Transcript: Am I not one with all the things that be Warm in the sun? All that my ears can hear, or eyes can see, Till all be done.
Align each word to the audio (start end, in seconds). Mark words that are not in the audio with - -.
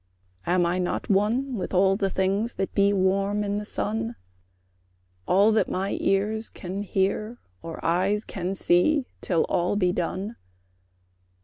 Am 0.47 0.65
I 0.65 0.79
not 0.79 1.11
one 1.11 1.55
with 1.57 1.75
all 1.75 1.95
the 1.95 2.09
things 2.09 2.55
that 2.55 2.73
be 2.73 2.91
Warm 2.91 3.43
in 3.43 3.59
the 3.59 3.65
sun? 3.65 4.15
All 5.27 5.51
that 5.51 5.69
my 5.69 5.95
ears 6.01 6.49
can 6.49 6.81
hear, 6.81 7.37
or 7.61 7.79
eyes 7.85 8.25
can 8.25 8.55
see, 8.55 9.05
Till 9.21 9.43
all 9.43 9.75
be 9.75 9.91
done. 9.93 10.37